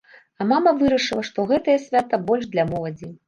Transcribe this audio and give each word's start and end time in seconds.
А 0.43 0.45
мама 0.51 0.71
вырашыла, 0.79 1.25
што 1.29 1.45
гэтае 1.53 1.77
свята 1.85 2.21
больш 2.31 2.49
для 2.57 2.67
моладзі. 2.73 3.13